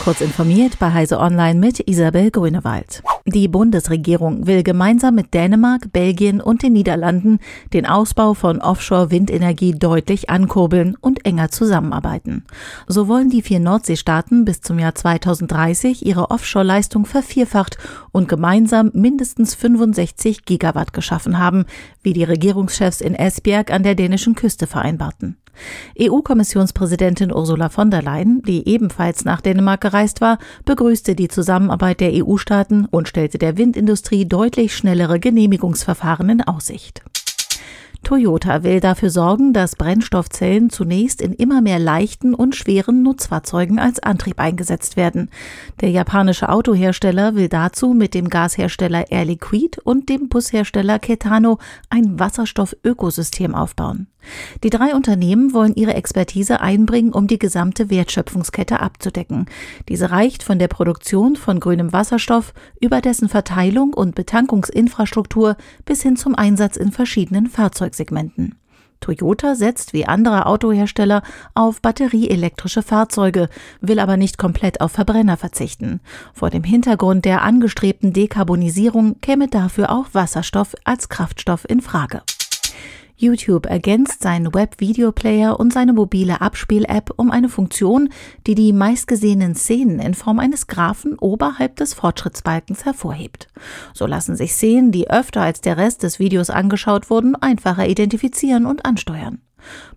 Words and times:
Kurz 0.00 0.20
informiert 0.20 0.78
bei 0.78 0.92
Heise 0.92 1.18
Online 1.18 1.58
mit 1.58 1.86
Isabel 1.86 2.30
Grünewald. 2.30 3.02
Die 3.26 3.48
Bundesregierung 3.48 4.46
will 4.46 4.62
gemeinsam 4.62 5.16
mit 5.16 5.34
Dänemark, 5.34 5.92
Belgien 5.92 6.40
und 6.40 6.62
den 6.62 6.72
Niederlanden 6.72 7.40
den 7.74 7.84
Ausbau 7.84 8.32
von 8.32 8.62
Offshore-Windenergie 8.62 9.72
deutlich 9.72 10.30
ankurbeln 10.30 10.96
und 10.98 11.26
enger 11.26 11.50
zusammenarbeiten. 11.50 12.44
So 12.86 13.06
wollen 13.06 13.28
die 13.28 13.42
vier 13.42 13.60
Nordseestaaten 13.60 14.46
bis 14.46 14.62
zum 14.62 14.78
Jahr 14.78 14.94
2030 14.94 16.06
ihre 16.06 16.30
Offshore-Leistung 16.30 17.04
vervierfacht 17.04 17.76
und 18.10 18.28
gemeinsam 18.28 18.90
mindestens 18.94 19.54
65 19.56 20.46
Gigawatt 20.46 20.94
geschaffen 20.94 21.38
haben, 21.38 21.66
wie 22.02 22.14
die 22.14 22.24
Regierungschefs 22.24 23.02
in 23.02 23.14
Esbjerg 23.14 23.70
an 23.70 23.82
der 23.82 23.94
dänischen 23.94 24.34
Küste 24.34 24.66
vereinbarten. 24.66 25.36
EU-Kommissionspräsidentin 25.98 27.32
Ursula 27.32 27.68
von 27.68 27.90
der 27.90 28.02
Leyen, 28.02 28.42
die 28.42 28.68
ebenfalls 28.68 29.24
nach 29.24 29.40
Dänemark 29.40 29.80
gereist 29.80 30.20
war, 30.20 30.38
begrüßte 30.64 31.14
die 31.14 31.28
Zusammenarbeit 31.28 32.00
der 32.00 32.12
EU-Staaten 32.12 32.86
und 32.86 33.08
stellte 33.08 33.38
der 33.38 33.56
Windindustrie 33.56 34.26
deutlich 34.26 34.76
schnellere 34.76 35.20
Genehmigungsverfahren 35.20 36.28
in 36.28 36.42
Aussicht. 36.42 37.02
Toyota 38.04 38.62
will 38.62 38.80
dafür 38.80 39.10
sorgen, 39.10 39.52
dass 39.52 39.76
Brennstoffzellen 39.76 40.70
zunächst 40.70 41.20
in 41.20 41.32
immer 41.32 41.60
mehr 41.60 41.78
leichten 41.78 42.32
und 42.32 42.56
schweren 42.56 43.02
Nutzfahrzeugen 43.02 43.78
als 43.78 44.00
Antrieb 44.00 44.40
eingesetzt 44.40 44.96
werden. 44.96 45.30
Der 45.80 45.90
japanische 45.90 46.48
Autohersteller 46.48 47.34
will 47.34 47.48
dazu 47.48 47.92
mit 47.92 48.14
dem 48.14 48.30
Gashersteller 48.30 49.10
Air 49.10 49.26
Liquide 49.26 49.80
und 49.82 50.08
dem 50.08 50.28
Bushersteller 50.28 50.98
Ketano 50.98 51.58
ein 51.90 52.18
Wasserstoffökosystem 52.18 53.54
aufbauen. 53.54 54.06
Die 54.62 54.70
drei 54.70 54.94
Unternehmen 54.94 55.52
wollen 55.52 55.74
ihre 55.74 55.94
Expertise 55.94 56.60
einbringen, 56.60 57.12
um 57.12 57.26
die 57.26 57.38
gesamte 57.38 57.90
Wertschöpfungskette 57.90 58.80
abzudecken. 58.80 59.46
Diese 59.88 60.10
reicht 60.10 60.42
von 60.42 60.58
der 60.58 60.68
Produktion 60.68 61.36
von 61.36 61.60
grünem 61.60 61.92
Wasserstoff 61.92 62.52
über 62.80 63.00
dessen 63.00 63.28
Verteilung 63.28 63.94
und 63.94 64.14
Betankungsinfrastruktur 64.14 65.56
bis 65.84 66.02
hin 66.02 66.16
zum 66.16 66.34
Einsatz 66.34 66.76
in 66.76 66.92
verschiedenen 66.92 67.46
Fahrzeugsegmenten. 67.46 68.54
Toyota 69.00 69.54
setzt 69.54 69.92
wie 69.92 70.06
andere 70.06 70.46
Autohersteller 70.46 71.22
auf 71.54 71.80
batterieelektrische 71.80 72.82
Fahrzeuge, 72.82 73.48
will 73.80 73.98
aber 73.98 74.16
nicht 74.16 74.38
komplett 74.38 74.80
auf 74.80 74.92
Verbrenner 74.92 75.36
verzichten. 75.36 76.00
Vor 76.34 76.50
dem 76.50 76.64
Hintergrund 76.64 77.24
der 77.24 77.42
angestrebten 77.42 78.12
Dekarbonisierung 78.12 79.20
käme 79.20 79.48
dafür 79.48 79.90
auch 79.90 80.06
Wasserstoff 80.12 80.74
als 80.84 81.08
Kraftstoff 81.08 81.64
in 81.68 81.80
Frage. 81.80 82.22
YouTube 83.20 83.66
ergänzt 83.66 84.22
seinen 84.22 84.54
Web-Video-Player 84.54 85.58
und 85.58 85.72
seine 85.72 85.92
mobile 85.92 86.40
Abspiel-App 86.40 87.12
um 87.16 87.30
eine 87.30 87.48
Funktion, 87.48 88.10
die 88.46 88.54
die 88.54 88.72
meistgesehenen 88.72 89.54
Szenen 89.54 89.98
in 89.98 90.14
Form 90.14 90.38
eines 90.38 90.68
Graphen 90.68 91.18
oberhalb 91.18 91.76
des 91.76 91.94
Fortschrittsbalkens 91.94 92.84
hervorhebt. 92.84 93.48
So 93.92 94.06
lassen 94.06 94.36
sich 94.36 94.52
Szenen, 94.52 94.92
die 94.92 95.10
öfter 95.10 95.42
als 95.42 95.60
der 95.60 95.76
Rest 95.76 96.04
des 96.04 96.18
Videos 96.18 96.48
angeschaut 96.48 97.10
wurden, 97.10 97.34
einfacher 97.34 97.88
identifizieren 97.88 98.66
und 98.66 98.84
ansteuern. 98.84 99.40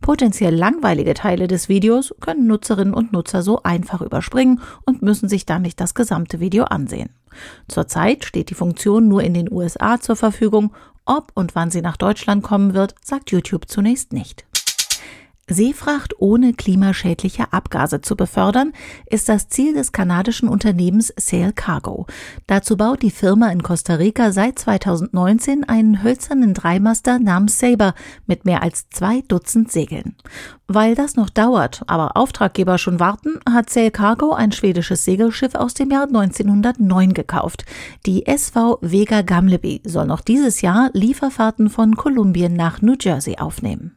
Potenziell 0.00 0.54
langweilige 0.54 1.14
Teile 1.14 1.46
des 1.46 1.68
Videos 1.68 2.14
können 2.20 2.46
Nutzerinnen 2.46 2.94
und 2.94 3.12
Nutzer 3.12 3.42
so 3.42 3.62
einfach 3.62 4.00
überspringen 4.00 4.60
und 4.86 5.02
müssen 5.02 5.28
sich 5.28 5.46
dann 5.46 5.62
nicht 5.62 5.80
das 5.80 5.94
gesamte 5.94 6.40
Video 6.40 6.64
ansehen. 6.64 7.10
Zurzeit 7.68 8.24
steht 8.24 8.50
die 8.50 8.54
Funktion 8.54 9.08
nur 9.08 9.22
in 9.22 9.34
den 9.34 9.52
USA 9.52 10.00
zur 10.00 10.16
Verfügung. 10.16 10.72
Ob 11.04 11.32
und 11.34 11.54
wann 11.54 11.70
sie 11.70 11.82
nach 11.82 11.96
Deutschland 11.96 12.42
kommen 12.42 12.74
wird, 12.74 12.94
sagt 13.02 13.30
YouTube 13.30 13.68
zunächst 13.68 14.12
nicht. 14.12 14.46
Seefracht 15.50 16.14
ohne 16.18 16.52
klimaschädliche 16.52 17.52
Abgase 17.52 18.00
zu 18.00 18.16
befördern, 18.16 18.72
ist 19.06 19.28
das 19.28 19.48
Ziel 19.48 19.74
des 19.74 19.92
kanadischen 19.92 20.48
Unternehmens 20.48 21.12
Sail 21.16 21.52
Cargo. 21.52 22.06
Dazu 22.46 22.76
baut 22.76 23.02
die 23.02 23.10
Firma 23.10 23.50
in 23.50 23.62
Costa 23.62 23.94
Rica 23.94 24.30
seit 24.30 24.58
2019 24.60 25.64
einen 25.64 26.02
hölzernen 26.02 26.54
Dreimaster 26.54 27.18
namens 27.18 27.58
Saber 27.58 27.94
mit 28.26 28.44
mehr 28.44 28.62
als 28.62 28.88
zwei 28.90 29.22
Dutzend 29.26 29.72
Segeln. 29.72 30.14
Weil 30.68 30.94
das 30.94 31.16
noch 31.16 31.30
dauert, 31.30 31.82
aber 31.88 32.16
Auftraggeber 32.16 32.78
schon 32.78 33.00
warten, 33.00 33.40
hat 33.50 33.70
Sail 33.70 33.90
Cargo 33.90 34.32
ein 34.32 34.52
schwedisches 34.52 35.04
Segelschiff 35.04 35.56
aus 35.56 35.74
dem 35.74 35.90
Jahr 35.90 36.06
1909 36.06 37.12
gekauft. 37.12 37.64
Die 38.06 38.26
SV 38.26 38.78
Vega 38.80 39.22
Gamleby 39.22 39.82
soll 39.84 40.06
noch 40.06 40.20
dieses 40.20 40.60
Jahr 40.60 40.90
Lieferfahrten 40.92 41.70
von 41.70 41.96
Kolumbien 41.96 42.54
nach 42.54 42.82
New 42.82 42.94
Jersey 43.00 43.36
aufnehmen. 43.38 43.96